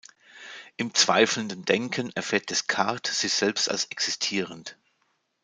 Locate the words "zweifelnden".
0.95-1.63